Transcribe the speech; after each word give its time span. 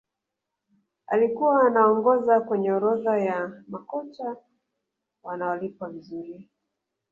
alikuwa 1.07 1.67
anaongoza 1.67 2.39
kwenye 2.39 2.71
orodha 2.71 3.17
ya 3.17 3.63
makocha 3.67 4.35
wanaolipwa 5.23 5.89
vizuri 5.89 6.49